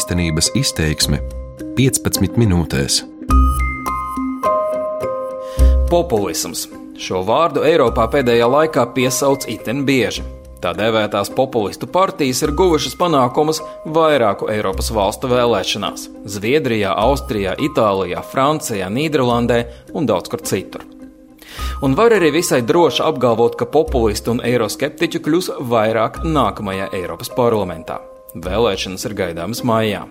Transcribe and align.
Īstenības 0.00 0.46
izteiksme 0.56 1.18
15 1.76 2.38
minūtēs. 2.40 3.02
Populisms. 5.90 6.62
Šo 6.96 7.18
vārdu 7.28 7.66
Eiropā 7.68 8.06
pēdējā 8.14 8.46
laikā 8.48 8.86
piesauc 8.96 9.44
itin 9.52 9.82
bieži. 9.84 10.24
Tā 10.64 10.72
dēvētās 10.78 11.28
populistu 11.36 11.84
partijas 11.92 12.40
ir 12.46 12.54
guvušas 12.56 12.96
panākumus 12.96 13.60
vairāku 13.84 14.48
Eiropas 14.54 14.88
valstu 14.96 15.28
vēlēšanās- 15.34 16.06
Zviedrijā, 16.34 16.94
Austrijā, 16.96 17.52
Itālijā, 17.60 18.22
Francijā, 18.32 18.88
Nīderlandē 18.88 19.66
un 19.92 20.06
daudz 20.06 20.30
kur 20.30 20.40
citur. 20.40 20.80
Un 21.82 21.94
var 21.94 22.16
arī 22.16 22.32
visai 22.32 22.62
droši 22.62 23.04
apgalvot, 23.04 23.58
ka 23.58 23.66
populistu 23.66 24.30
un 24.30 24.40
eiroskeptiķu 24.40 25.20
kļūs 25.20 25.50
vairāk 25.60 26.24
nākamajā 26.24 26.88
Eiropas 26.94 27.28
parlamentā. 27.36 28.00
Vēlēšanas 28.34 29.06
ir 29.08 29.14
gaidāmas 29.18 29.64
maijā. 29.66 30.04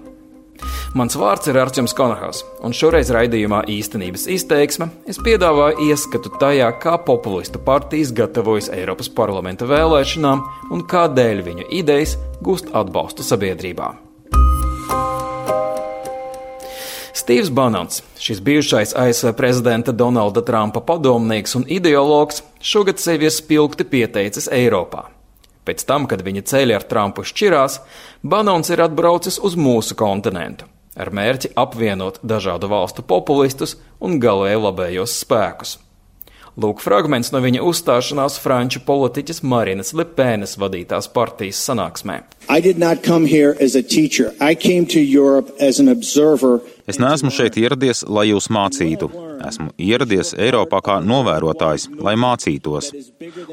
Mans 0.98 1.16
vārds 1.16 1.48
ir 1.48 1.56
Arčuns 1.62 1.94
Konahas, 1.96 2.42
un 2.66 2.74
šoreiz 2.76 3.12
raidījumā 3.16 3.62
īstenības 3.72 4.26
izteiksme 4.34 4.90
es 5.08 5.20
piedāvāju 5.24 5.88
ieskatu 5.88 6.32
tajā, 6.42 6.68
kā 6.84 6.98
populistu 7.06 7.62
partijas 7.64 8.12
gatavojas 8.18 8.68
Eiropas 8.76 9.08
parlamenta 9.08 9.70
vēlēšanām 9.70 10.44
un 10.74 10.84
kādēļ 10.90 11.44
viņu 11.46 11.70
idejas 11.80 12.18
gūst 12.44 12.74
atbalstu 12.76 13.24
sabiedrībā. 13.24 13.94
Stīvs 17.20 17.54
Banants, 17.54 18.02
šis 18.20 18.42
bijušais 18.44 18.96
ASV 18.98 19.32
prezidenta 19.38 19.94
Donalda 19.94 20.42
Trumpa 20.46 20.82
padomnieks 20.82 21.56
un 21.60 21.68
ideologs, 21.70 22.44
šogad 22.60 23.00
sevi 23.00 23.30
ir 23.30 23.36
spilgti 23.36 23.88
pieteicis 23.88 24.50
Eiropā. 24.52 25.19
Pēc 25.70 25.86
tam, 25.86 26.10
kad 26.10 26.26
viņa 26.26 26.48
ceļi 26.50 26.74
ar 26.74 26.90
Trumpu 26.90 27.22
šķirās, 27.30 27.78
Banons 28.26 28.74
ir 28.74 28.82
atbraucis 28.82 29.38
uz 29.46 29.54
mūsu 29.54 29.94
kontinentu 30.00 30.66
ar 31.00 31.12
mērķi 31.16 31.54
apvienot 31.60 32.20
dažādu 32.26 32.68
valstu 32.72 33.06
populistus 33.08 33.78
un 34.04 34.18
galēji 34.20 34.60
labējos 34.66 35.16
spēkus. 35.22 35.78
Lūk, 36.60 36.82
fragments 36.84 37.30
no 37.32 37.40
viņa 37.40 37.62
uzstāšanās 37.64 38.36
franču 38.44 38.82
politiķes 38.84 39.40
Marinas 39.48 39.94
Lepēnas 39.96 40.58
vadītās 40.60 41.08
partijas 41.14 41.62
sanāksmē. 41.64 42.18
Es 46.90 47.00
neesmu 47.00 47.32
šeit 47.32 47.56
ieradies, 47.62 48.02
lai 48.10 48.26
jūs 48.32 48.50
mācītu. 48.52 49.08
Esmu 49.46 49.70
ieradies 49.80 50.34
Eiropā 50.36 50.82
kā 50.84 50.98
novērotājs, 51.06 51.88
lai 52.04 52.18
mācītos. 52.20 52.92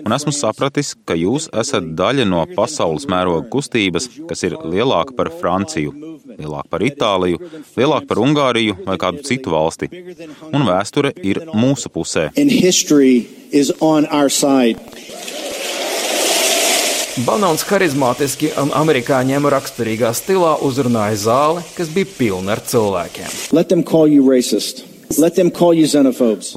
Un 0.02 0.16
esmu 0.16 0.34
sapratis, 0.34 0.94
ka 1.06 1.14
jūs 1.14 1.46
esat 1.62 1.92
daļa 2.00 2.26
no 2.26 2.42
pasaules 2.56 3.06
mēroga 3.12 3.46
kustības, 3.52 4.08
kas 4.26 4.42
ir 4.48 4.58
lielāka 4.64 5.14
par 5.14 5.30
Franciju, 5.36 6.15
lielāka 6.38 6.70
par 6.70 6.84
Itāliju, 6.86 7.40
lielāka 7.76 8.10
par 8.10 8.22
Ungāriju 8.22 8.78
vai 8.86 8.96
kādu 9.00 9.24
citu 9.26 9.54
valsti. 9.54 9.90
Un 10.52 10.66
vēsture 10.68 11.12
ir 11.22 11.42
mūsu 11.54 11.92
pusē. 11.92 12.30
Banons 17.24 17.62
harizmātiski 17.64 18.50
un 18.60 18.74
amerikāņiem 18.76 19.46
raksturīgā 19.48 20.10
stilā 20.12 20.50
uzrunāja 20.66 21.16
zāli, 21.22 21.62
kas 21.72 21.88
bija 21.94 22.10
pilna 22.18 22.52
ar 22.52 22.60
cilvēkiem. 22.60 23.30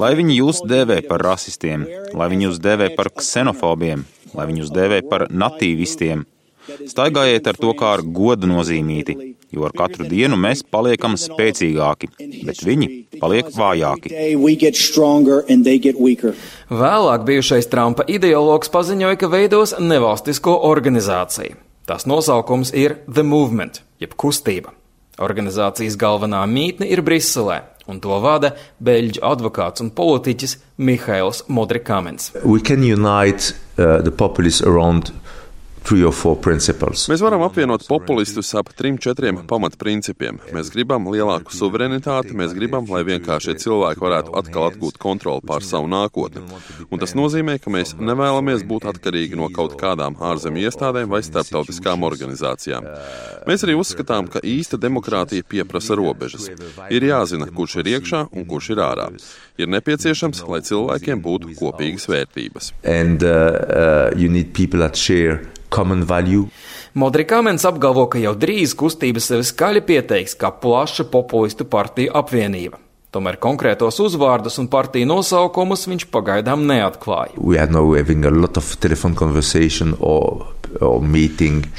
Lai 0.02 0.10
viņi 0.18 0.36
jūs 0.42 0.60
dēvē 0.68 0.98
par 1.08 1.24
rasistiem, 1.24 1.86
lai 2.12 2.28
viņi 2.32 2.48
jūs 2.48 2.60
dēvē 2.60 2.90
par 2.98 3.08
ksenofobiem, 3.14 4.04
lai 4.34 4.46
viņi 4.50 4.64
jūs 4.64 4.74
dēvē 4.74 5.00
par 5.08 5.28
natīvistiem. 5.30 6.26
Staigājiet 6.90 7.46
ar 7.50 7.58
to 7.60 7.72
kā 7.78 7.94
ar 7.96 8.02
godu 8.04 8.48
nozīmīti, 8.50 9.16
jo 9.54 9.66
ar 9.68 9.74
katru 9.76 10.06
dienu 10.10 10.38
mēs 10.40 10.62
paliekam 10.66 11.16
spēcīgāki, 11.20 12.10
bet 12.46 12.62
viņi 12.66 12.90
paliek 13.22 13.50
vājāki. 13.54 14.12
Vēlāk 16.70 17.26
bijušais 17.28 17.70
Trumpa 17.72 18.06
ideologs 18.08 18.72
paziņoja, 18.72 19.20
ka 19.20 19.32
veidos 19.32 19.74
nevalstisko 19.80 20.60
organizāciju. 20.70 21.58
Tās 21.90 22.06
nosaukums 22.06 22.70
ir 22.76 23.00
The 23.10 23.24
Movement, 23.26 23.82
jeb 23.98 24.14
kustība. 24.14 24.76
Organizācijas 25.20 25.98
galvenā 26.00 26.40
mītne 26.48 26.86
ir 26.88 27.02
Briselē, 27.04 27.58
un 27.90 27.98
to 28.00 28.16
vada 28.22 28.54
beļģu 28.80 29.20
advokāts 29.26 29.82
un 29.84 29.90
politiķis 29.96 30.56
Mihails 30.80 31.42
Modrikāmens. 31.50 32.30
Mēs 37.10 37.22
varam 37.24 37.42
apvienot 37.46 37.86
populistus 37.88 38.52
ap 38.58 38.68
trim, 38.76 38.98
četriem 39.00 39.40
pamatprincipiem. 39.50 40.38
Mēs 40.54 40.70
gribam 40.74 41.08
lielāku 41.10 41.54
suverenitāti, 41.54 42.36
mēs 42.38 42.54
gribam, 42.56 42.86
lai 42.90 43.02
vienkāršie 43.08 43.56
cilvēki 43.62 44.04
varētu 44.04 44.34
atkal 44.38 44.68
atgūt 44.68 45.00
kontroli 45.02 45.44
pār 45.46 45.66
savu 45.66 45.90
nākotni. 45.90 46.44
Un 46.90 47.02
tas 47.02 47.16
nozīmē, 47.18 47.58
ka 47.62 47.72
mēs 47.74 47.96
nevēlamies 47.98 48.64
būt 48.70 48.86
atkarīgi 48.92 49.38
no 49.40 49.50
kaut 49.54 49.76
kādām 49.80 50.18
ārzemju 50.30 50.68
iestādēm 50.68 51.10
vai 51.10 51.22
starptautiskām 51.26 52.06
organizācijām. 52.06 52.86
Mēs 53.48 53.66
arī 53.66 53.76
uzskatām, 53.80 54.30
ka 54.30 54.44
īsta 54.46 54.78
demokrātija 54.80 55.46
pieprasa 55.48 55.98
robežas. 55.98 56.50
Ir 56.92 57.08
jāzina, 57.08 57.50
kurš 57.50 57.80
ir 57.82 57.94
iekšā 57.96 58.26
un 58.30 58.46
kurš 58.48 58.74
ir 58.76 58.84
ārā. 58.84 59.08
Ir 59.60 59.68
nepieciešams, 59.72 60.44
lai 60.48 60.62
cilvēkiem 60.64 61.24
būtu 61.24 61.56
kopīgas 61.58 62.06
vērtības. 62.10 62.74
And, 62.84 63.24
uh, 63.24 64.12
uh, 64.12 65.58
Modrikāmens 66.98 67.64
apgalvo, 67.68 68.08
ka 68.10 68.18
jau 68.18 68.34
drīz 68.34 68.74
kustība 68.78 69.22
sevi 69.22 69.46
skaļi 69.46 69.82
pieteiks 69.86 70.36
kā 70.38 70.50
plaša 70.50 71.06
populistu 71.12 71.66
partiju 71.70 72.14
apvienība. 72.20 72.80
Tomēr 73.10 73.40
konkrētos 73.42 73.96
uzvārdus 74.04 74.60
un 74.62 74.68
partiju 74.70 75.08
nosaukumus 75.10 75.88
viņš 75.90 76.06
pagaidām 76.14 76.62
neatklāja. 76.68 77.34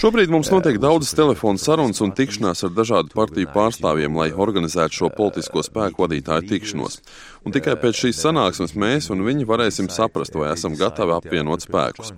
Šobrīd 0.01 0.31
mums 0.33 0.49
notiek 0.51 0.75
daudzas 0.81 1.15
telefonu 1.15 1.61
sarunas 1.61 2.01
un 2.03 2.11
tikšanās 2.15 2.65
ar 2.67 2.73
dažādu 2.75 3.13
partiju 3.15 3.47
pārstāvjiem, 3.53 4.17
lai 4.19 4.31
organizētu 4.35 4.97
šo 4.97 5.09
politisko 5.15 5.63
spēku 5.63 6.03
vadītāju 6.03 6.49
tikšanos. 6.49 6.99
Un 7.47 7.55
tikai 7.55 7.77
pēc 7.79 8.03
šīs 8.03 8.19
sanāksmes 8.21 8.75
mēs 8.77 9.07
un 9.13 9.23
viņi 9.25 9.47
varēsim 9.49 9.87
saprast, 9.89 10.35
vai 10.37 10.51
esam 10.51 10.75
gatavi 10.77 11.15
apvienot 11.15 11.63
spēkus. 11.63 12.11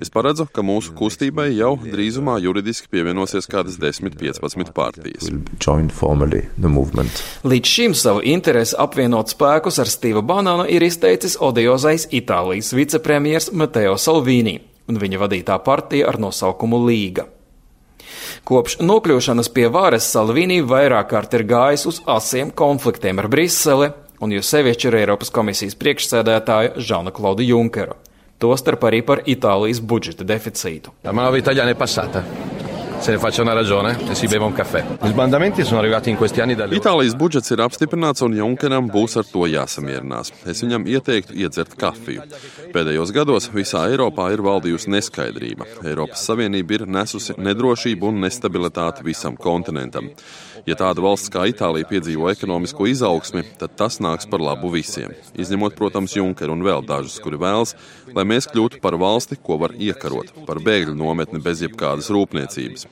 Es 0.00 0.10
paredzu, 0.10 0.48
ka 0.50 0.64
mūsu 0.66 0.96
kustībai 0.98 1.50
jau 1.52 1.74
drīzumā 1.84 2.40
juridiski 2.42 2.90
pievienosies 2.90 3.46
kādas 3.50 3.78
10-15 3.82 4.72
partijas. 4.74 5.30
Līdz 7.44 7.74
šim 7.76 7.94
savu 7.94 8.24
interesi 8.34 8.78
apvienot 8.80 9.36
spēkus 9.36 9.82
ar 9.84 9.92
Stīva 9.92 10.24
Banānu 10.26 10.66
ir 10.72 10.88
izteicis 10.88 11.38
odiozais 11.38 12.08
Itālijas 12.10 12.72
vicepremjers 12.74 13.52
Mateo 13.52 13.98
Salvini 14.00 14.62
un 14.88 15.00
viņa 15.00 15.20
vadītā 15.22 15.58
partija 15.64 16.08
ar 16.10 16.20
nosaukumu 16.20 16.80
Līga. 16.86 17.26
Kopš 18.44 18.78
nokļūšanas 18.84 19.48
pie 19.54 19.68
varas 19.72 20.06
Salvini 20.12 20.60
vairāk 20.60 21.08
kārt 21.12 21.36
ir 21.38 21.46
gājis 21.48 21.86
uz 21.88 22.00
asiem 22.06 22.52
konfliktiem 22.52 23.22
ar 23.22 23.30
Briseli 23.32 23.90
un 24.20 24.32
jo 24.34 24.42
sevišķi 24.44 24.90
ar 24.90 24.98
Eiropas 25.02 25.32
komisijas 25.34 25.78
priekšsēdētāju 25.80 26.84
Žanu 26.84 27.14
Klaudu 27.16 27.46
Junkeru. 27.46 27.96
Tostarp 28.40 28.84
arī 28.88 29.00
par 29.06 29.22
Itālijas 29.24 29.80
budžeta 29.80 30.26
deficītu. 30.26 30.92
Manovra 31.12 31.40
italiana 31.40 31.72
è 31.72 31.78
passata 31.78 32.53
se 33.04 33.10
ne 33.10 33.18
faccia 33.18 33.42
una 33.42 33.52
ragione 33.52 33.98
e 34.08 34.14
si 34.14 34.26
beva 34.26 34.46
un 34.46 34.54
caffè. 34.54 34.82
Gli 35.02 35.08
sbandamenti 35.08 35.62
sono 35.62 35.78
arrivati 35.78 36.08
in 36.08 36.16
questi 36.16 36.40
anni 36.40 36.54
dalle... 36.54 36.74
Itālijas 36.74 37.12
budžets 37.20 37.50
ir 37.52 37.60
apstiprināts 37.60 38.24
un 38.24 38.32
Junkeram 38.32 38.88
būs 38.88 39.18
ar 39.20 39.26
to 39.28 39.44
jāsamierinās. 39.44 40.30
Es 40.48 40.62
viņam 40.64 40.86
ieteiktu 40.88 41.36
iedzert 41.36 41.76
kafiju. 41.76 42.24
Pēdējos 42.72 43.12
gados 43.12 43.50
visā 43.52 43.82
Eiropā 43.92 44.30
ir 44.32 44.40
valdījusi 44.46 44.88
neskaidrība. 44.96 45.68
Eiropas 45.84 46.24
Savienība 46.24 46.78
ir 46.78 46.86
nesusi 46.88 47.36
nedrošību 47.36 48.08
un 48.08 48.24
nestabilitāti 48.24 49.04
visam 49.04 49.36
kontinentam. 49.36 50.08
Ja 50.64 50.76
tāda 50.80 51.02
valsts 51.04 51.28
kā 51.28 51.42
Itālija 51.50 51.84
piedzīvo 51.90 52.30
ekonomisko 52.32 52.86
izaugsmi, 52.88 53.42
tad 53.60 53.74
tas 53.76 53.98
nāks 54.00 54.24
par 54.30 54.40
labu 54.40 54.70
visiem. 54.72 55.12
Izņemot, 55.36 55.76
protams, 55.76 56.14
Junkeru 56.16 56.54
un 56.56 56.64
vēl 56.64 56.86
dažus, 56.88 57.18
kuri 57.20 57.36
vēlas, 57.42 57.74
lai 58.16 58.24
mēs 58.28 58.48
kļūtu 58.48 58.80
par 58.84 58.96
valsti, 59.00 59.36
ko 59.36 59.58
var 59.60 59.74
iekarot, 59.76 60.32
par 60.48 60.62
bēgļu 60.64 60.96
nometni 60.96 61.42
bez 61.44 61.60
jebkādas 61.66 62.08
rūpniecības. 62.14 62.88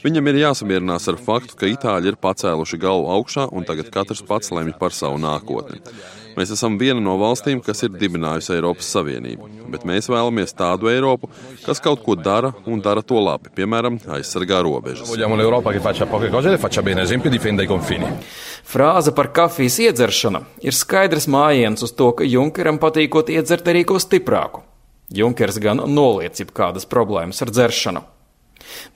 Viņam 0.00 0.32
ir 0.32 0.40
jāsamierinās 0.46 1.10
ar 1.12 1.20
faktu, 1.20 1.58
ka 1.60 1.68
Itāļi 1.68 2.14
ir 2.14 2.18
pacēluši 2.24 2.80
galvu 2.80 3.12
augšā 3.18 3.50
un 3.52 3.68
tagad 3.68 3.92
katrs 3.92 4.24
pats 4.24 4.52
lemj 4.56 4.78
par 4.80 4.96
savu 4.96 5.20
nākotni. 5.20 5.82
Mēs 6.40 6.54
esam 6.54 6.78
viena 6.80 7.02
no 7.04 7.18
valstīm, 7.20 7.58
kas 7.60 7.82
ir 7.84 7.90
dibinājusi 8.00 8.54
Eiropas 8.54 8.86
Savienību, 8.94 9.44
bet 9.68 9.82
mēs 9.84 10.06
vēlamies 10.08 10.54
tādu 10.56 10.88
Eiropu, 10.88 11.28
kas 11.66 11.82
kaut 11.84 12.00
ko 12.06 12.14
dara 12.16 12.54
un 12.64 12.80
dara 12.80 13.02
to 13.04 13.20
labi, 13.20 13.52
piemēram, 13.58 13.98
aizsargā 14.16 14.62
robežas. 14.64 15.10
Frāze 18.70 19.12
par 19.12 19.28
kafijas 19.36 19.76
iedzeršanu 19.84 20.40
ir 20.64 20.78
skaidrs 20.78 21.28
mājiens 21.28 21.84
uz 21.84 21.92
to, 21.98 22.08
ka 22.16 22.24
Junkeram 22.24 22.80
patīkot 22.80 23.28
iedzert 23.36 23.68
arī 23.68 23.84
ko 23.84 24.00
stiprāku. 24.00 24.64
Junkers 25.12 25.60
gan 25.60 25.84
noliec 25.92 26.40
jebkādas 26.40 26.88
problēmas 26.88 27.44
ar 27.44 27.52
dzeršanu. 27.52 28.06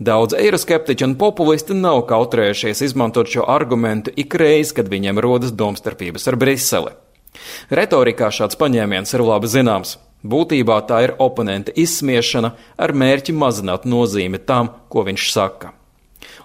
Daudz 0.00 0.32
eiroskeptiķi 0.38 1.11
un 1.11 1.17
populisti 1.20 1.76
nav 1.76 2.06
kautrējušies 2.08 2.87
izmantot 2.88 3.29
šo 3.29 3.44
argumentu 3.50 4.14
ikreiz, 4.17 4.73
kad 4.73 4.88
viņiem 4.88 5.20
rodas 5.20 5.52
domstarpības 5.52 6.31
ar 6.31 6.40
Briseli. 6.40 7.00
Retorikā 7.70 8.31
šāds 8.34 8.58
paņēmiens 8.60 9.14
ir 9.14 9.25
labi 9.25 9.50
zināms. 9.50 9.96
Būtībā 10.25 10.78
tā 10.88 11.02
ir 11.04 11.14
oponenta 11.20 11.75
izsmiešana 11.76 12.54
ar 12.81 12.92
mērķi 12.96 13.34
mazināt 13.36 13.84
nozīmi 13.84 14.40
tam, 14.48 14.72
ko 14.88 15.04
viņš 15.04 15.32
saka. 15.32 15.75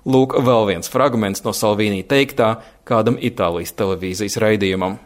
Lūk, 0.08 0.36
vēl 0.44 0.66
viens 0.70 0.92
fragments 0.92 1.44
no 1.46 1.54
Salvīnī 1.56 2.02
teiktā 2.08 2.58
kādam 2.88 3.18
Itālijas 3.20 3.72
televīzijas 3.78 4.38
raidījumam. 4.42 4.98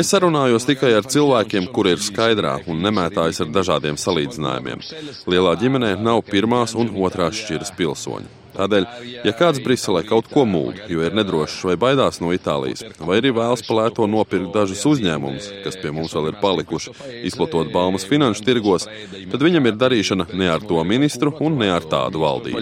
Es 0.00 0.12
sarunājos 0.12 0.68
tikai 0.68 0.92
ar 0.98 1.08
cilvēkiem, 1.08 1.70
kuri 1.74 1.96
ir 1.96 2.04
skaidrā 2.04 2.58
un 2.68 2.84
nemētājas 2.84 3.40
ar 3.44 3.54
dažādiem 3.56 3.96
salīdzinājumiem. 4.00 4.84
Lielā 5.32 5.56
ģimenē 5.62 5.96
nav 6.00 6.22
pirmās 6.28 6.76
un 6.76 6.92
otrās 7.00 7.40
šķiras 7.40 7.74
pilsoņu. 7.80 8.39
Tādēļ, 8.60 8.86
ja 9.24 9.32
kāds 9.36 9.60
Briselē 9.64 10.02
kaut 10.08 10.28
ko 10.28 10.44
mūļ, 10.48 10.82
jo 10.92 11.04
ir 11.06 11.16
nedrošs 11.16 11.62
vai 11.68 11.76
baidās 11.80 12.20
no 12.20 12.34
Itālijas, 12.36 12.84
vai 13.00 13.20
arī 13.20 13.32
vēlas 13.36 13.64
palēto 13.64 14.04
nopirkt 14.10 14.52
dažus 14.52 14.84
uzņēmumus, 14.90 15.48
kas 15.64 15.78
pie 15.80 15.92
mums 15.96 16.12
vēl 16.16 16.30
ir 16.32 16.38
palikuši, 16.42 16.92
izplatot 17.30 17.72
baumas 17.72 18.04
finanšu 18.08 18.44
tirgos, 18.44 18.86
tad 19.32 19.46
viņam 19.46 19.70
ir 19.70 19.78
darīšana 19.80 20.28
ne 20.36 20.50
ar 20.52 20.64
to 20.66 20.82
ministru 20.84 21.32
un 21.40 21.56
ne 21.62 21.70
ar 21.72 21.86
tādu 21.88 22.20
valdību. 22.24 22.60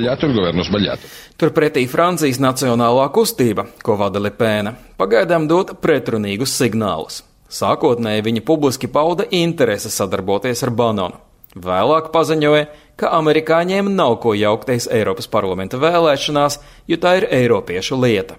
Turpretī 1.38 1.86
Francijas 1.90 2.38
Nacionālā 2.42 3.08
kustība, 3.14 3.68
ko 3.82 3.98
vada 3.98 4.22
Lepēna, 4.22 4.74
pagaidām 4.98 5.46
dod 5.50 5.76
pretrunīgus 5.82 6.54
signālus. 6.58 7.24
Sākotnēji 7.48 8.26
viņa 8.26 8.42
publiski 8.44 8.90
pauda 8.92 9.24
interesi 9.32 9.90
sadarboties 9.90 10.62
ar 10.66 10.74
Banonu. 10.76 11.27
Vēlāk 11.58 12.12
paziņoja, 12.14 12.66
ka 12.98 13.10
amerikāņiem 13.18 13.90
nav 13.94 14.18
ko 14.22 14.34
jaukties 14.38 14.88
Eiropas 14.94 15.30
parlamenta 15.30 15.80
vēlēšanās, 15.80 16.60
jo 16.90 16.98
tā 17.02 17.18
ir 17.20 17.28
eiropiešu 17.40 17.98
lieta. 17.98 18.38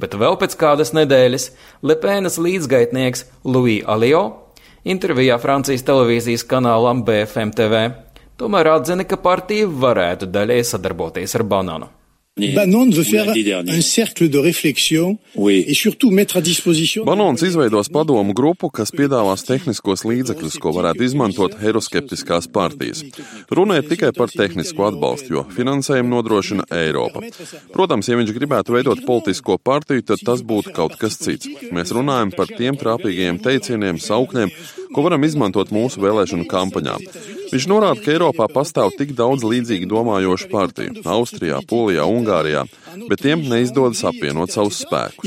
Bet 0.00 0.16
vēl 0.16 0.36
pēc 0.40 0.56
kādas 0.60 0.94
nedēļas 0.96 1.50
Lepēnas 1.84 2.38
līdzgaitnieks 2.40 3.26
Louis 3.44 3.84
Alio 3.84 4.22
intervijā 4.84 5.36
Francijas 5.40 5.84
televīzijas 5.84 6.46
kanālam 6.48 7.04
BFM 7.04 7.52
TV 7.56 7.88
tomēr 8.40 8.72
atzina, 8.76 9.04
ka 9.04 9.20
partija 9.20 9.68
varētu 9.68 10.30
daļai 10.32 10.62
sadarboties 10.64 11.36
ar 11.36 11.44
Banānu. 11.44 11.90
Banons 12.38 12.90
veut 12.90 13.02
faire 13.02 13.28
un 13.28 13.80
cercle 13.80 14.28
de 14.28 14.38
réflexion 14.38 15.18
oui. 15.34 15.64
et 15.66 15.74
surtout 15.74 16.10
mettre 16.10 16.36
à 16.36 16.40
disposition. 16.40 17.04
Banons 17.04 17.34
izveidos 17.42 17.88
padomu 17.92 18.32
grupu, 18.32 18.70
kas 18.70 18.92
piedāvās 18.94 19.42
tehniskos 19.44 20.06
līdzekļus, 20.06 20.56
ko 20.62 20.72
varētu 20.72 21.04
izmantot 21.04 21.56
eiroskeptiskās 21.60 22.46
partijas. 22.48 23.02
Runa 23.50 23.80
ir 23.80 23.88
tikai 23.90 24.12
par 24.16 24.30
tehnisko 24.32 24.86
atbalstu, 24.88 25.34
jo 25.34 25.44
finansējumu 25.52 26.14
nodrošina 26.14 26.68
Eiropa. 26.70 27.24
Protams, 27.74 28.08
ja 28.08 28.16
viņš 28.16 28.32
gribētu 28.38 28.78
veidot 28.78 29.02
politisko 29.04 29.58
partiju, 29.58 30.06
tad 30.12 30.22
tas 30.24 30.46
būtu 30.46 30.72
kaut 30.76 30.96
kas 31.02 31.18
cits. 31.20 31.50
Mēs 31.74 31.92
runājam 31.92 32.32
par 32.36 32.48
tiem 32.54 32.78
trāpīgajiem 32.78 33.42
teicieniem, 33.42 34.00
saukļiem, 34.00 34.54
ko 34.94 35.04
varam 35.06 35.24
izmantot 35.26 35.70
mūsu 35.74 36.02
vēlēšanu 36.02 36.46
kampaņā. 36.50 36.96
Viņš 37.50 37.66
norāda, 37.70 37.98
ka 38.02 38.12
Eiropā 38.14 38.46
pastāv 38.50 38.92
tik 38.98 39.14
daudz 39.18 39.44
līdzīgi 39.46 39.88
domājošu 39.90 40.50
partiju- 40.52 41.02
Austrijā, 41.16 41.60
Polijā, 41.66 42.06
Ungārijā, 42.06 42.66
bet 43.08 43.22
tiem 43.22 43.42
neizdodas 43.42 44.02
apvienot 44.04 44.50
savus 44.50 44.82
spēkus. 44.84 45.26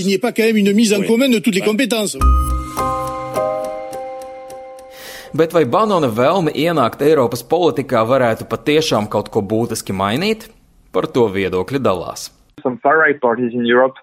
Bet 5.34 5.54
vai 5.54 5.66
Banona 5.66 6.08
vēlme 6.14 6.52
ienākt 6.54 7.02
Eiropas 7.02 7.42
politikā 7.42 8.04
varētu 8.06 8.46
patiešām 8.46 9.10
kaut 9.10 9.32
ko 9.34 9.42
būtiski 9.42 9.90
mainīt? 9.90 10.46
Par 10.94 11.08
to 11.08 11.26
viedokļi 11.26 11.80
dalās. 11.82 12.30
Some 12.62 12.78
far-right 12.84 13.20
parties 13.20 13.52
in 13.54 13.66
Europe 13.66 13.98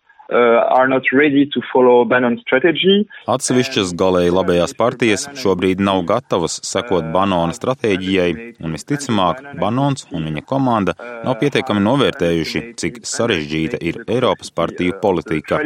Atsevišķas 3.30 3.94
galēji 3.98 4.34
labējās 4.34 4.74
partijas 4.78 5.26
šobrīd 5.40 5.82
nav 5.82 6.04
gatavas 6.06 6.60
sekot 6.66 7.08
Banona 7.14 7.56
stratēģijai, 7.56 8.30
un 8.62 8.76
visticamāk, 8.76 9.42
Banons 9.60 10.06
un 10.14 10.28
viņa 10.28 10.44
komanda 10.46 10.94
nav 11.24 11.38
pietiekami 11.42 11.82
novērtējuši, 11.86 12.62
cik 12.80 13.02
sarežģīta 13.10 13.80
ir 13.82 14.02
Eiropas 14.06 14.52
partiju 14.54 15.00
politika. 15.02 15.58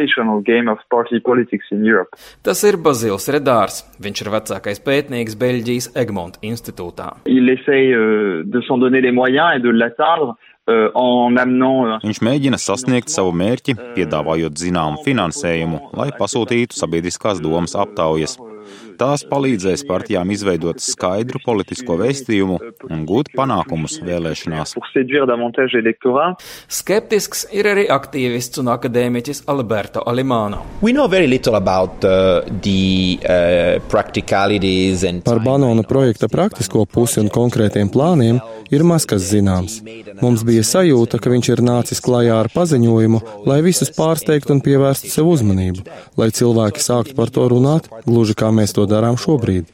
Tas 2.45 2.65
ir 2.65 2.81
Bazils 2.81 3.29
Redārs. 3.35 3.83
Viņš 4.05 4.25
ir 4.25 4.33
vecākais 4.35 4.81
pētnieks 4.85 5.37
Beļģijas 5.41 5.91
Egmonta 6.01 6.41
institūtā. 6.47 7.11
Il 7.27 7.51
essaye 7.53 7.93
euh, 7.93 8.43
de 8.45 8.63
s'en 8.67 8.81
donner 8.81 9.01
les 9.01 9.13
moyens 9.13 9.57
et 9.57 9.61
de 9.61 9.71
l'atteindre. 9.71 10.35
Euh, 10.65 10.89
euh, 10.97 11.99
Viņš 12.01 12.19
mēģina 12.25 12.57
sasniegt 12.57 13.13
savu 13.13 13.35
mērķi, 13.37 13.75
piedāvājot 13.99 14.57
zināmu 14.57 15.03
finansējumu, 15.05 15.91
lai 15.93 16.09
pasūtītu 16.17 16.73
sabiedriskās 16.79 17.43
domas 17.45 17.77
aptaujas. 17.77 18.39
Tās 18.99 19.25
palīdzēs 19.27 19.85
partijām 19.89 20.31
izveidot 20.35 20.83
skaidru 20.83 21.41
politisko 21.45 21.97
vēstījumu 22.01 22.59
un 22.91 23.05
gūt 23.09 23.33
panākumus 23.35 23.99
vēlēšanās. 24.05 24.75
Skeptisks 26.79 27.45
ir 27.55 27.69
arī 27.73 27.87
aktīvists 27.91 28.63
un 28.63 28.71
akadēmiķis 28.75 29.45
Alberto 29.51 30.05
Alimano. 30.07 30.63
About, 31.55 32.05
uh, 32.05 32.43
the, 32.63 33.19
uh, 33.23 33.81
Par 35.25 35.41
Banona 35.45 35.83
projekta 35.83 36.29
praktisko 36.29 36.85
pusi 36.87 37.21
un 37.23 37.31
konkrētiem 37.33 37.91
plāniem 37.93 38.41
ir 38.75 38.85
maz 38.87 39.07
kas 39.09 39.27
zināms. 39.31 39.81
Mums 40.23 40.45
bija 40.47 40.65
sajūta, 40.67 41.19
ka 41.23 41.33
viņš 41.33 41.51
ir 41.55 41.63
nācis 41.65 42.03
klajā 42.05 42.37
ar 42.43 42.51
paziņojumu, 42.55 43.21
lai 43.49 43.61
visus 43.65 43.93
pārsteigtu 43.95 44.55
un 44.55 44.63
pievērstu 44.65 45.11
sev 45.13 45.31
uzmanību, 45.33 45.85
lai 46.21 46.31
cilvēki 46.35 46.83
sāktu 46.83 47.17
par 47.19 47.33
to 47.35 47.47
runāt, 47.51 47.89
gluži 48.07 48.37
kā 48.39 48.51
mēs 48.55 48.75
to 48.77 48.84
darām 48.91 49.19
šobrīd. 49.21 49.71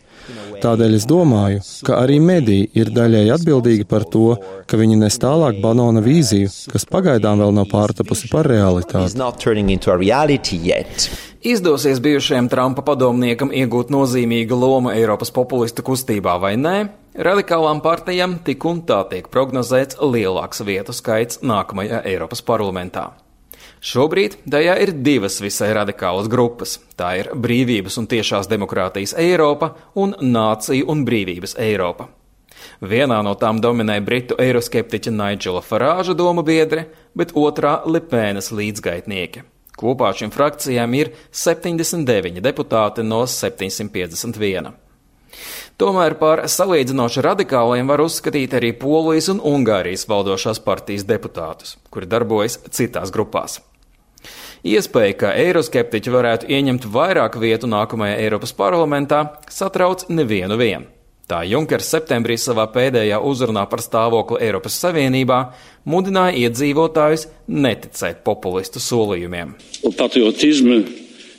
Tādēļ 0.60 0.94
es 0.98 1.06
domāju, 1.08 1.62
ka 1.86 2.02
arī 2.02 2.18
mediji 2.20 2.66
ir 2.76 2.90
daļēji 2.92 3.32
atbildīgi 3.32 3.86
par 3.88 4.04
to, 4.12 4.34
ka 4.68 4.76
viņi 4.76 4.98
nes 5.00 5.16
tālāk 5.22 5.60
Banona 5.62 6.02
vīziju, 6.04 6.50
kas 6.72 6.84
pagaidām 6.90 7.40
vēl 7.40 7.54
nav 7.56 7.70
pārtapusi 7.70 8.28
par 8.32 8.48
realitāti. 8.50 9.16
Izdosies 11.40 12.02
bijušajam 12.04 12.50
Trumpa 12.52 12.84
padomniekam 12.84 13.54
iegūt 13.56 13.88
nozīmīgu 13.94 14.58
lomu 14.60 14.92
Eiropas 14.92 15.32
populistu 15.32 15.80
kustībā 15.86 16.36
vai 16.42 16.52
nē, 16.60 16.76
radikālām 17.16 17.80
partijām 17.80 18.36
tik 18.44 18.68
un 18.68 18.84
tā 18.84 19.00
tiek 19.08 19.32
prognozēts 19.32 19.96
lielāks 20.04 20.60
vietu 20.68 20.92
skaits 20.92 21.40
nākamajā 21.40 22.04
Eiropas 22.12 22.44
parlamentā. 22.44 23.08
Šobrīd 23.80 24.34
tajā 24.52 24.74
ir 24.84 24.90
divas 25.00 25.38
visai 25.40 25.70
radikālas 25.72 26.26
grupas. 26.28 26.76
Tā 27.00 27.14
ir 27.16 27.30
Brīvības 27.32 27.96
un 27.96 28.08
tiešās 28.12 28.48
demokrātijas 28.50 29.14
Eiropa 29.16 29.70
un 29.96 30.12
Nācija 30.20 30.84
un 30.84 31.06
brīvības 31.08 31.56
Eiropa. 31.56 32.10
Vienā 32.84 33.22
no 33.24 33.32
tām 33.40 33.56
dominē 33.64 33.96
britu 34.04 34.36
eiroskeptiķa 34.36 35.14
Nigela 35.16 35.62
Farāža 35.64 36.12
domu 36.16 36.44
biedre, 36.44 36.90
bet 37.16 37.32
otrā 37.32 37.78
Lepēnas 37.88 38.52
līdzgaitnieke. 38.52 39.46
Kopā 39.80 40.12
šīm 40.12 40.32
frakcijām 40.34 40.98
ir 40.98 41.14
79 41.32 42.44
deputāti 42.44 43.04
no 43.06 43.22
751. 43.24 44.74
Tomēr 45.80 46.12
par 46.20 46.42
salīdzinoši 46.44 47.22
radikāliem 47.24 47.88
var 47.88 48.02
uzskatīt 48.04 48.52
arī 48.58 48.74
Polijas 48.76 49.30
un 49.32 49.38
Ungārijas 49.48 50.02
valdošās 50.10 50.58
partijas 50.60 51.06
deputātus, 51.08 51.78
kuri 51.88 52.08
darbojas 52.10 52.58
citās 52.68 53.08
grupās. 53.14 53.62
Iespēja, 54.60 55.14
ka 55.22 55.30
eiroskeptiķi 55.40 56.12
varētu 56.12 56.50
ieņemt 56.52 56.84
vairāk 56.92 57.38
vietu 57.40 57.70
nākamajā 57.72 58.18
Eiropas 58.26 58.52
parlamentā, 58.58 59.22
satrauc 59.48 60.04
nevienu 60.12 60.58
vienu. 60.60 60.90
Tā 61.30 61.40
Junkers 61.48 61.88
septembrī 61.94 62.36
savā 62.36 62.66
pēdējā 62.74 63.22
uzrunā 63.24 63.64
par 63.70 63.80
stāvokli 63.80 64.42
Eiropas 64.50 64.76
Savienībā 64.82 65.40
mudināja 65.88 66.36
iedzīvotājus 66.42 67.24
neticēt 67.48 68.20
populistu 68.26 68.84
solījumiem. 68.84 69.56
Patriotismu, 69.96 70.82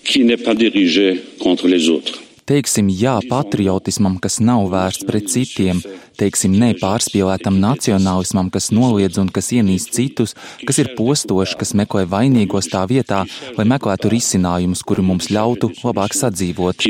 qui 0.01 0.25
n'est 0.25 0.41
pas 0.41 0.57
dirigé 0.57 1.21
contre 1.43 1.69
les 1.69 1.91
autres 1.93 2.30
teiksim 2.51 2.89
jā 2.91 3.13
patriotismam, 3.29 4.17
kas 4.19 4.39
nav 4.43 4.65
vērsts 4.73 5.07
pret 5.07 5.29
citiem, 5.31 5.79
teiksim 6.19 6.57
nē 6.59 6.73
pārspīlētam 6.81 7.59
nacionālismam, 7.63 8.49
kas 8.51 8.71
noliedz 8.75 9.21
un 9.21 9.31
kas 9.31 9.53
ienīst 9.55 9.93
citus, 9.95 10.35
kas 10.67 10.81
ir 10.83 10.91
postošs, 10.97 11.55
kas 11.59 11.71
meklē 11.79 12.03
vainīgos 12.11 12.67
tā 12.73 12.83
vietā, 12.91 13.23
lai 13.55 13.67
meklētu 13.71 14.11
risinājumus, 14.11 14.83
kuri 14.83 15.05
mums 15.07 15.31
ļautu 15.31 15.71
labāk 15.79 16.17
sadzīvot. 16.17 16.87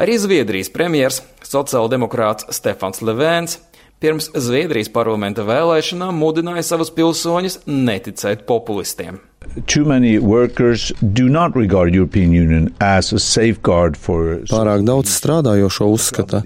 Arī 0.00 0.20
Zviedrijas 0.24 0.72
premjers, 0.72 1.20
sociāldemokrāts 1.44 2.48
Stefans 2.56 3.04
Levēns, 3.04 3.58
pirms 4.00 4.30
Zviedrijas 4.32 4.88
parlamenta 4.92 5.44
vēlēšanām 5.44 6.16
mudināja 6.16 6.64
savus 6.72 6.94
pilsoņus 6.96 7.66
neticēt 7.68 8.48
populistiem. 8.48 9.20
Too 9.66 9.84
many 9.84 10.18
workers 10.18 10.92
do 11.00 11.28
not 11.28 11.56
regard 11.56 11.94
European 11.94 12.32
Union 12.32 12.74
as 12.78 13.12
a 13.12 13.18
safeguard 13.18 13.96
for 13.96 14.44
Pārāk 14.46 14.84
daudz 14.86 15.10
strādājošo 15.16 15.88
uzskata, 15.90 16.42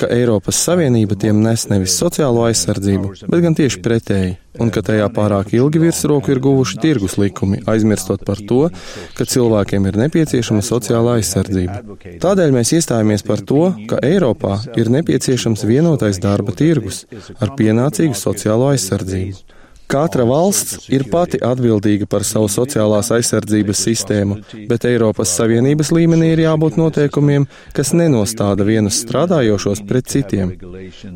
ka 0.00 0.08
Eiropas 0.10 0.58
Savienība 0.66 1.14
tiem 1.20 1.38
nes 1.44 1.68
nevis 1.70 1.94
sociālo 2.00 2.46
aizsardzību, 2.48 3.12
bet 3.28 3.44
gan 3.44 3.54
tieši 3.58 3.82
pretēji, 3.84 4.32
un 4.58 4.72
ka 4.74 4.82
tajā 4.82 5.06
pārāk 5.14 5.52
ilgi 5.54 5.82
virsroku 5.84 6.32
ir 6.34 6.40
guvuši 6.42 6.80
tirgus 6.82 7.14
likumi, 7.20 7.60
aizmirstot 7.68 8.24
par 8.26 8.42
to, 8.50 8.64
ka 9.14 9.28
cilvēkiem 9.28 9.86
ir 9.90 10.00
nepieciešama 10.02 10.64
sociālā 10.64 11.18
aizsardzība. 11.20 11.82
Tādēļ 12.24 12.56
mēs 12.56 12.74
iestājāmies 12.80 13.26
par 13.28 13.44
to, 13.52 13.68
ka 13.92 14.00
Eiropā 14.08 14.56
ir 14.80 14.90
nepieciešams 14.96 15.62
vienotais 15.68 16.18
darba 16.24 16.56
tirgus 16.58 17.04
ar 17.38 17.54
pienācīgu 17.60 18.18
sociālo 18.18 18.72
aizsardzību. 18.72 19.57
Katra 19.88 20.24
valsts 20.28 20.90
ir 20.92 21.06
pati 21.08 21.38
atbildīga 21.40 22.04
par 22.12 22.20
savu 22.28 22.50
sociālās 22.52 23.08
aizsardzības 23.16 23.80
sistēmu, 23.86 24.34
bet 24.68 24.84
Eiropas 24.84 25.30
Savienības 25.38 25.88
līmenī 25.96 26.34
ir 26.34 26.42
jābūt 26.42 26.74
noteikumiem, 26.76 27.46
kas 27.72 27.94
nenostāda 27.96 28.66
vienus 28.68 28.98
strādājošos 29.00 29.80
pret 29.88 30.10
citiem. 30.12 30.50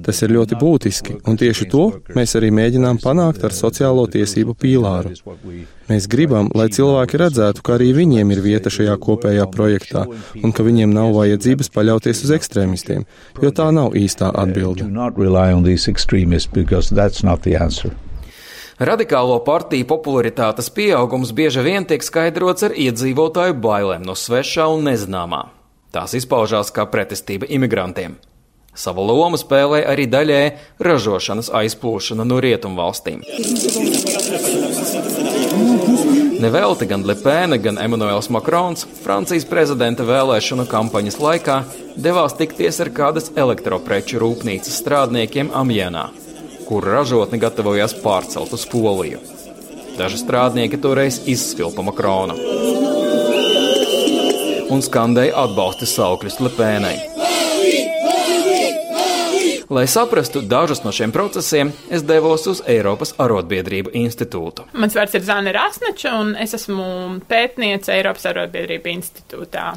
Tas 0.07 0.23
ir 0.25 0.33
ļoti 0.33 0.57
būtiski, 0.63 1.19
un 1.29 1.37
tieši 1.43 1.69
to 1.75 1.83
mēs 2.17 2.33
arī 2.41 2.49
mēģinām 2.57 3.01
panākt 3.03 3.45
ar 3.45 3.53
sociālo 3.53 4.07
tiesību 4.15 4.57
pīlāru. 4.63 5.13
Mēs 5.91 6.07
gribam, 6.09 6.49
lai 6.57 6.71
cilvēki 6.73 7.21
redzētu, 7.21 7.61
ka 7.67 7.75
arī 7.77 7.91
viņiem 7.99 8.33
ir 8.33 8.41
vieta 8.47 8.73
šajā 8.73 8.95
kopējā 9.05 9.45
projektā, 9.53 10.07
un 10.41 10.57
ka 10.57 10.65
viņiem 10.65 10.95
nav 10.97 11.13
vajadzības 11.19 11.69
paļauties 11.77 12.25
uz 12.25 12.33
ekstrēmistiem, 12.39 13.05
jo 13.45 13.53
tā 13.53 13.69
nav 13.69 13.93
īstā 14.01 14.33
atbilde. 14.33 14.89
Radikālo 18.81 19.37
partiju 19.45 19.85
popularitātes 19.85 20.71
pieaugums 20.73 21.33
bieži 21.37 21.61
vien 21.61 21.85
tiek 21.85 22.01
skaidrots 22.01 22.65
ar 22.65 22.73
iedzīvotāju 22.73 23.59
bailēm 23.61 24.07
no 24.07 24.17
svešā 24.17 24.65
un 24.73 24.87
nezināmā. 24.89 25.45
Tās 25.93 26.15
izpaužās 26.17 26.73
kā 26.73 26.87
pretestība 26.89 27.45
imigrantiem. 27.53 28.17
Savu 28.73 29.05
lomu 29.05 29.37
spēlē 29.37 29.83
arī 29.85 30.07
daļē 30.09 30.41
ražošanas 30.81 31.51
aizplūšana 31.53 32.25
no 32.25 32.39
rietumvalstīm. 32.41 33.21
Nevelti 36.41 36.89
gan 36.89 37.05
Lepēna, 37.07 37.61
gan 37.61 37.77
Emanuels 37.79 38.33
Makrons 38.33 38.89
Francijas 39.05 39.45
prezidenta 39.47 40.09
vēlēšanu 40.09 40.65
kampaņas 40.73 41.21
laikā 41.21 41.61
devās 42.01 42.41
tikties 42.41 42.81
ar 42.81 42.95
kādas 42.97 43.31
elektropreču 43.37 44.25
rūpnīcas 44.25 44.81
strādniekiem 44.81 45.53
Amjēnā 45.53 46.09
kur 46.69 46.87
ražotni 46.87 47.41
gatavojās 47.43 47.95
pārcelt 48.05 48.53
uz 48.57 48.67
Poliju. 48.71 49.21
Daži 49.99 50.23
strādnieki 50.23 50.81
toreiz 50.81 51.21
izsvilpa 51.29 51.85
Makrona 51.85 52.39
un 54.73 54.81
skandēja 54.81 55.37
atbalsta 55.45 55.85
saukļus 55.89 56.39
Lepēnai. 56.41 57.12
Lai 59.73 59.87
saprastu 59.87 60.41
dažus 60.41 60.83
no 60.85 60.91
šiem 60.93 61.13
procesiem, 61.13 61.71
es 61.89 62.03
devos 62.05 62.43
uz 62.51 62.59
Eiropas 62.69 63.15
Arotbiedrību 63.17 63.95
institūtu. 63.97 64.67
Mans 64.77 64.93
vārds 64.93 65.17
ir 65.17 65.23
Zana 65.25 65.55
Rasnača, 65.57 66.13
un 66.21 66.35
es 66.37 66.53
esmu 66.59 66.85
pētniece 67.31 67.95
Eiropas 67.95 68.29
Arotbiedrību 68.29 68.93
institūtā. 68.93 69.71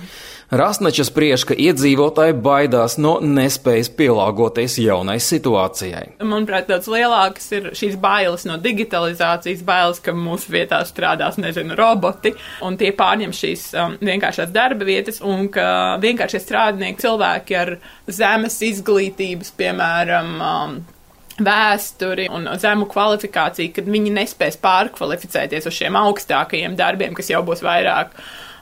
Rasnača 0.52 1.06
spriež, 1.08 1.46
ka 1.48 1.56
iedzīvotāji 1.58 2.36
baidās 2.44 2.98
no 3.00 3.16
nespējas 3.24 3.88
pielāgoties 3.96 4.76
jaunai 4.84 5.16
situācijai. 5.24 6.20
Manuprāt, 6.28 6.68
daudz 6.68 6.92
lielākas 6.92 7.48
ir 7.56 7.72
šīs 7.80 7.96
bailes 8.02 8.44
no 8.46 8.60
digitalizācijas, 8.62 9.64
bailes, 9.66 10.04
ka 10.04 10.12
mūsu 10.12 10.52
vietā 10.58 10.82
strādās, 10.86 11.40
nezinu, 11.40 11.74
roboti, 11.80 12.36
un 12.68 12.76
tie 12.78 12.92
pārņem 13.00 13.32
šīs 13.34 13.66
um, 13.80 13.96
vienkāršās 14.04 14.52
darba 14.54 14.86
vietas, 14.92 15.24
un 15.24 15.48
ka 15.56 15.96
vienkāršie 16.04 16.44
strādnieki, 16.44 17.02
cilvēki 17.08 17.60
ar 17.64 17.76
zemes 18.12 18.60
izglītības, 18.70 19.56
piemēram, 19.56 19.85
um, 20.16 20.80
vēsturi 21.36 22.30
un 22.32 22.48
zemu 22.62 22.88
kvalifikāciju, 22.92 23.74
kad 23.76 23.92
viņi 23.92 24.16
nespēs 24.16 24.58
pārkvalificēties 24.64 25.68
uz 25.68 25.78
šiem 25.78 25.98
augstākajiem 26.00 26.78
darbiem, 26.80 27.16
kas 27.18 27.32
jau 27.34 27.44
būs 27.48 27.64
vairāk 27.66 28.16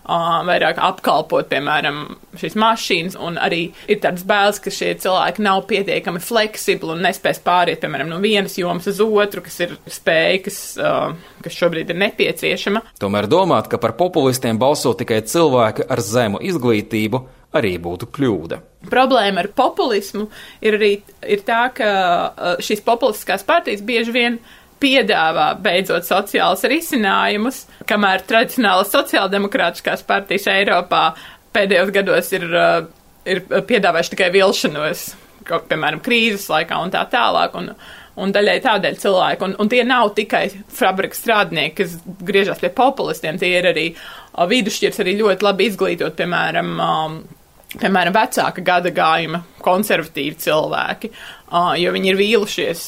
vairāk 0.04 0.80
apkalpot, 0.84 1.48
piemēram, 1.48 2.18
šīs 2.36 2.58
mašīnas, 2.60 3.16
un 3.16 3.38
arī 3.40 3.72
ir 3.88 4.02
tāds 4.04 4.26
bailes, 4.28 4.60
ka 4.60 4.72
šie 4.74 4.94
cilvēki 5.00 5.44
nav 5.46 5.64
pietiekami 5.70 6.20
fleksibli 6.20 6.92
un 6.92 7.04
nespēs 7.06 7.40
pāriet, 7.40 7.80
piemēram, 7.80 8.10
no 8.12 8.20
vienas 8.20 8.58
jomas 8.58 8.88
uz 8.92 9.00
otru, 9.00 9.42
kas 9.46 9.60
ir 9.64 9.78
spēja, 9.88 10.42
kas, 10.44 10.58
kas 11.46 11.56
šobrīd 11.56 11.94
ir 11.94 12.02
nepieciešama. 12.04 12.84
Tomēr 13.00 13.30
domāt, 13.32 13.72
ka 13.72 13.80
par 13.80 13.96
populistiem 13.96 14.60
balso 14.60 14.92
tikai 14.94 15.22
cilvēki 15.24 15.88
ar 15.88 16.04
zemu 16.04 16.44
izglītību, 16.44 17.24
arī 17.58 17.76
būtu 17.82 18.10
kļūda. 18.14 18.60
Problēma 18.92 19.44
ar 19.44 19.50
populismu 19.56 20.28
ir 20.66 20.78
arī 20.80 20.92
ir 21.30 21.46
tā, 21.48 21.68
ka 21.76 22.58
šīs 22.64 22.84
populistiskās 22.86 23.46
partijas 23.48 23.86
bieži 23.86 24.16
vien 24.16 24.40
piedāvā 24.84 25.54
beidzot 25.64 26.04
sociālus 26.08 26.66
risinājumus, 26.68 27.64
kamēr 27.88 28.26
tradicionālas 28.28 28.92
sociāldemokrātiskās 28.92 30.04
partijas 30.08 30.50
Eiropā 30.52 31.06
pēdējos 31.56 31.92
gados 31.96 32.32
ir, 32.36 32.48
uh, 32.52 32.86
ir 33.30 33.44
piedāvājuši 33.48 34.16
tikai 34.16 34.30
vilšanos, 34.34 35.04
kaut, 35.48 35.68
piemēram, 35.70 36.02
krīzes 36.04 36.50
laikā 36.52 36.80
un 36.84 36.92
tā 36.94 37.04
tālāk. 37.12 37.56
Un, 37.60 37.72
un 38.20 38.34
daļai 38.34 38.60
tādēļ 38.62 38.98
cilvēki, 39.02 39.48
un, 39.48 39.56
un 39.62 39.72
tie 39.72 39.82
nav 39.88 40.12
tikai 40.18 40.44
fabrikas 40.74 41.24
strādnieki, 41.24 41.78
kas 41.80 41.96
griežas 42.26 42.62
pie 42.62 42.70
populistiem, 42.76 43.40
tie 43.42 43.56
ir 43.58 43.70
arī 43.72 43.88
uh, 43.94 44.44
vidusšķirs, 44.50 45.00
arī 45.02 45.16
ļoti 45.22 45.48
labi 45.48 45.70
izglītot, 45.72 46.18
piemēram, 46.20 46.76
um, 46.78 47.18
piemēram, 47.82 48.16
vecāka 48.16 48.64
gada 48.66 48.92
gājuma 48.94 49.44
konservatīvi 49.64 50.38
cilvēki, 50.44 51.12
jo 51.82 51.94
viņi 51.96 52.12
ir 52.12 52.20
vīlušies 52.20 52.86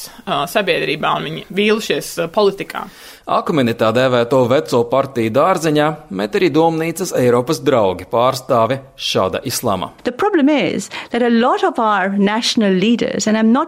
sabiedrībā 0.51 1.15
un 1.20 1.30
viņi 1.30 1.46
vīlušies 1.56 2.12
politikā. 2.36 2.86
Akmeni 3.25 3.74
tā 3.74 3.88
dēvēto 3.89 4.44
veco 4.46 4.84
partiju 4.86 5.32
dārzeņā 5.34 5.86
met 6.13 6.36
arī 6.38 6.51
domnīcas 6.53 7.10
Eiropas 7.17 7.58
draugi 7.65 8.05
pārstāve 8.05 8.75
šāda 9.01 9.39
islama. 9.50 9.88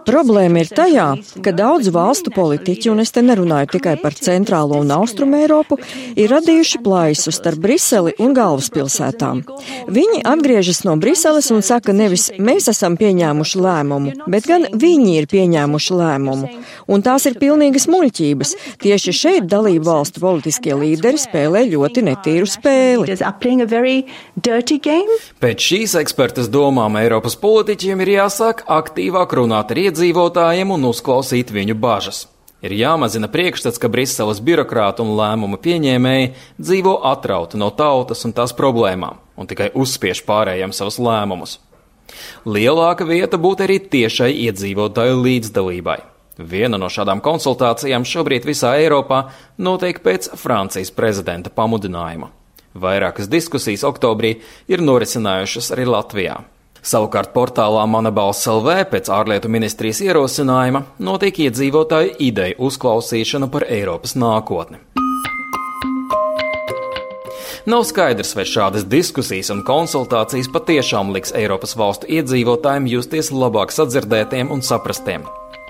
Problēma 0.06 0.62
ir 0.62 0.70
tajā, 0.78 1.06
ka 1.42 1.54
daudz 1.58 1.90
valstu 1.90 2.30
politiķi, 2.36 2.92
un 2.92 3.02
es 3.02 3.10
te 3.10 3.24
nerunāju 3.26 3.72
tikai 3.72 3.96
par 3.98 4.14
centrālo 4.14 4.78
un 4.78 4.92
austrumu 4.94 5.40
Eiropu, 5.40 5.80
ir 6.14 6.30
radījuši 6.30 6.82
plaisu 6.86 7.34
starp 7.34 7.58
Briseli 7.66 8.14
un 8.22 8.38
galvaspilsētām. 8.38 9.42
Viņi 9.90 10.22
atgriežas 10.22 10.84
no 10.86 10.94
Briseles 11.02 11.50
un 11.50 11.66
saka 11.66 11.90
nevis 11.90 12.28
mēs 12.38 12.70
esam 12.70 12.94
pieņēmuši 13.00 13.66
lēmumu, 13.66 14.14
bet 14.30 14.46
gan 14.46 14.70
viņi 14.70 15.18
ir 15.18 15.28
pieņēmuši 15.34 16.00
lēmumu. 16.04 16.54
Un 16.86 17.02
tās 17.02 17.26
ir 17.26 17.40
pilnīgas 17.42 17.90
muļķības. 17.90 18.56
Tieši 18.86 19.18
šeit 19.24 19.47
dalību 19.50 19.86
valstu 19.88 20.22
politiskie 20.22 20.74
līderi 20.78 21.20
spēlē 21.20 21.64
ļoti 21.72 22.04
netīru 22.06 22.48
spēli. 22.48 23.08
Pēc 25.42 25.68
šīs 25.70 25.94
ekspertas 26.02 26.50
domām 26.52 26.98
Eiropas 27.00 27.38
politiķiem 27.40 28.02
ir 28.04 28.14
jāsāk 28.18 28.64
aktīvāk 28.78 29.38
runāt 29.40 29.72
ar 29.74 29.84
iedzīvotājiem 29.88 30.74
un 30.76 30.90
uzklausīt 30.90 31.54
viņu 31.54 31.78
bažas. 31.78 32.26
Ir 32.58 32.74
jāmazina 32.74 33.28
priekšstats, 33.30 33.78
ka 33.78 33.86
Briseles 33.86 34.40
birokrāti 34.42 35.04
un 35.04 35.12
lēmumu 35.14 35.60
pieņēmēji 35.62 36.32
dzīvo 36.58 36.96
atrauti 37.06 37.60
no 37.60 37.70
tautas 37.70 38.24
un 38.26 38.34
tās 38.34 38.54
problēmām 38.58 39.20
un 39.38 39.46
tikai 39.46 39.70
uzspiež 39.78 40.24
pārējiem 40.26 40.74
savus 40.74 40.98
lēmumus. 40.98 41.60
Lielāka 42.48 43.06
vieta 43.06 43.38
būtu 43.38 43.68
arī 43.68 43.78
tiešai 43.92 44.32
iedzīvotāju 44.48 45.20
līdzdalībai. 45.22 46.00
Viena 46.38 46.78
no 46.78 46.86
šādām 46.86 47.18
konsultācijām 47.18 48.04
šobrīd 48.06 48.44
visā 48.46 48.76
Eiropā 48.78 49.24
notiek 49.58 49.98
pēc 50.04 50.30
Francijas 50.38 50.92
prezidenta 50.94 51.50
pamudinājuma. 51.50 52.30
Vairākas 52.78 53.26
diskusijas 53.26 53.82
oktobrī 53.88 54.36
ir 54.70 54.84
norisinājušas 54.84 55.72
arī 55.74 55.88
Latvijā. 55.90 56.36
Savukārt 56.78 57.32
portālā 57.34 57.82
Mana 57.90 58.12
balss 58.14 58.46
LV 58.46 58.84
pēc 58.92 59.10
ārlietu 59.10 59.50
ministrijas 59.50 59.98
ierosinājuma 60.04 60.84
notiek 61.02 61.40
iedzīvotāju 61.48 62.14
ideju 62.22 62.60
uzklausīšana 62.68 63.50
par 63.50 63.66
Eiropas 63.66 64.14
nākotni. 64.14 64.78
Nav 67.68 67.82
skaidrs, 67.84 68.30
vai 68.38 68.46
šādas 68.48 68.86
diskusijas 68.88 69.50
un 69.52 69.64
konsultācijas 69.66 70.48
patiešām 70.54 71.10
liks 71.12 71.34
Eiropas 71.36 71.74
valstu 71.76 72.08
iedzīvotājiem 72.14 72.86
justies 72.94 73.34
labāk 73.34 73.74
sadzirdētiem 73.74 74.54
un 74.54 74.62
saprastiem. 74.64 75.26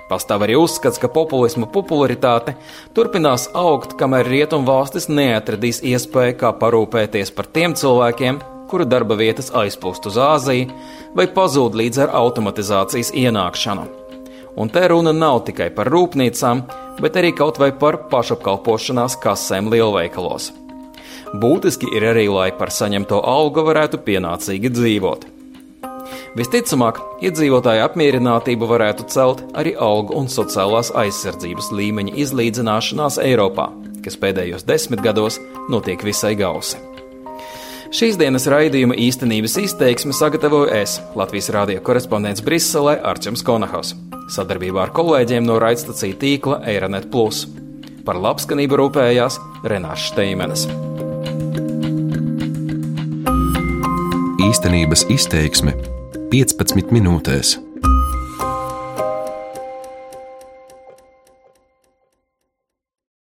Pastāv 0.09 0.47
arī 0.47 0.57
uzskats, 0.57 0.97
ka 1.01 1.11
populisma 1.13 1.67
popularitāte 1.69 2.55
turpinās 2.97 3.51
augt, 3.53 3.93
kamēr 4.01 4.31
rietumvalstis 4.33 5.11
neatradīs 5.13 5.83
iespēju 5.85 6.39
kā 6.41 6.55
parūpēties 6.63 7.35
par 7.37 7.51
tiem 7.53 7.77
cilvēkiem, 7.77 8.41
kuru 8.73 8.89
darba 8.89 9.19
vietas 9.21 9.53
aizplūst 9.53 10.09
uz 10.09 10.17
Āziju 10.21 10.73
vai 11.17 11.29
pazūd 11.29 11.77
līdz 11.77 12.05
ar 12.07 12.15
automatizācijas 12.23 13.13
ienākšanu. 13.17 13.89
Un 14.59 14.73
te 14.73 14.89
runa 14.91 15.13
nav 15.13 15.45
tikai 15.47 15.69
par 15.77 15.93
rūpnīcām, 15.93 16.65
bet 17.05 17.21
arī 17.21 17.35
kaut 17.37 17.61
vai 17.63 17.71
par 17.71 18.01
pašapkalpošanās 18.11 19.21
kasēm 19.23 19.69
lielveikalos. 19.71 20.51
Būtiski 21.37 21.93
ir 21.95 22.09
arī, 22.15 22.27
lai 22.33 22.49
par 22.57 22.73
saņemto 22.73 23.21
algu 23.21 23.67
varētu 23.69 24.01
pienācīgi 24.07 24.73
dzīvot. 24.73 25.35
Visticamāk, 26.37 26.99
iedzīvotāju 27.25 27.87
apmierinātību 27.87 28.69
varētu 28.69 29.07
celt 29.09 29.41
arī 29.57 29.73
algu 29.81 30.17
un 30.19 30.29
sociālās 30.29 30.91
aizsardzības 30.93 31.71
līmeņa 31.73 32.13
izlīdzināšanās 32.21 33.17
Eiropā, 33.25 33.71
kas 34.05 34.19
pēdējos 34.21 34.67
desmit 34.69 35.01
gados 35.05 35.41
notiek 35.73 36.05
visai 36.05 36.35
gausi. 36.39 36.77
Šīs 37.89 38.19
dienas 38.21 38.45
raidījuma 38.53 38.99
īstenības 39.01 39.57
izteiksmi 39.63 40.13
sagatavoju 40.13 40.69
es, 40.77 40.99
Latvijas 41.17 41.49
rādio 41.55 41.81
korespondents 41.81 42.45
Briselē 42.45 42.99
Arčuns 43.01 43.41
Konahaus, 43.41 43.95
sadarbībā 44.35 44.85
ar 44.85 44.93
kolēģiem 44.93 45.49
no 45.49 45.57
raidstacija 45.63 46.21
tīkla 46.21 46.61
Eironet. 46.69 47.09
Par 48.05 48.21
labskanību 48.21 48.77
rūpējās 48.81 49.41
Renāša 49.69 50.13
Steimenes. 50.13 50.69
Īstenības 54.49 55.09
izteiksme 55.13 55.75
15 56.29 56.93
minūtēs. 56.93 57.57